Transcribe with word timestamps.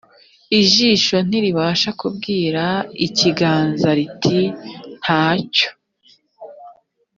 ijisho 0.59 1.15
ntiribasha 1.27 1.89
kubwira 2.01 2.63
ikiganza 3.07 3.89
riti 3.97 4.39
nta 5.01 5.25
cyo 5.53 5.69